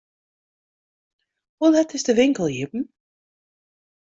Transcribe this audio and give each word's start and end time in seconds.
Hoe 1.57 1.69
let 1.75 1.93
is 1.97 2.03
de 2.07 2.13
winkel 2.21 2.47
iepen? 2.59 2.83